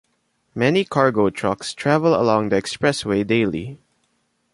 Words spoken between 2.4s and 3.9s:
the expressway daily.